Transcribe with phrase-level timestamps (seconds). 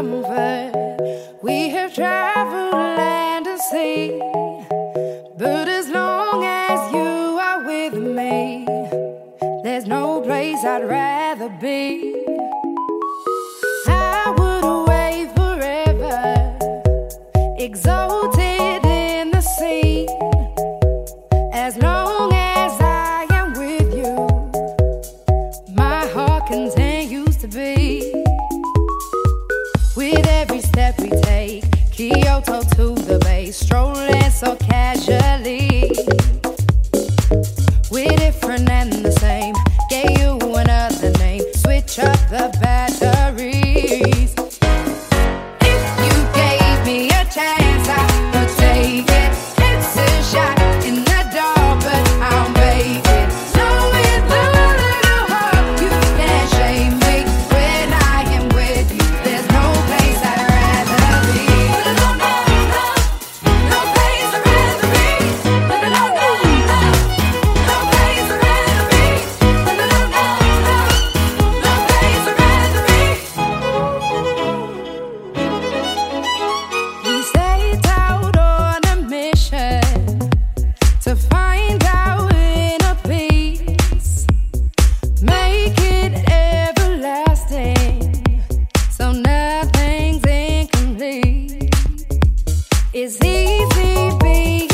[0.00, 1.36] comfort.
[1.42, 4.18] We have traveled land and sea,
[5.36, 8.64] but as long as you are with me,
[9.62, 12.24] there's no place I'd rather be.
[13.88, 16.56] I would away forever,
[17.58, 18.39] exalted.
[32.10, 35.92] To the bay, strolling so casually.
[37.90, 39.54] We're different and the same.
[39.90, 42.69] Gave you another name, switch up the.
[93.82, 94.69] baby.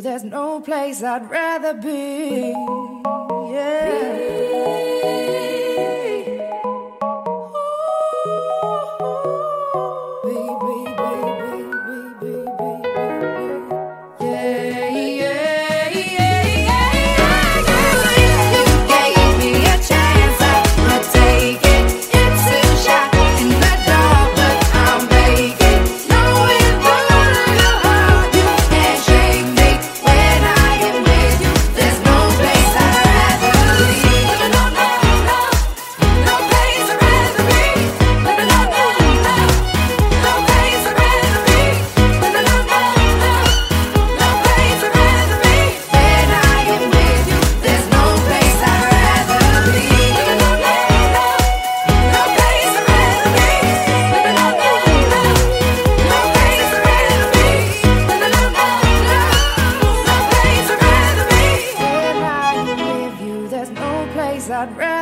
[0.00, 2.54] there's no place I'd rather be.
[3.52, 5.01] Yeah.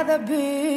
[0.03, 0.69] rather be